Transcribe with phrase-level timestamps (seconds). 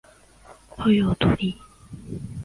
[0.75, 1.55] 后又独立。